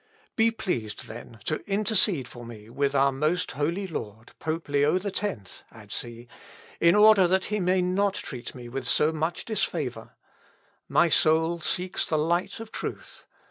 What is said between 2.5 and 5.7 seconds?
with our most holy lord, Pope Leo X,"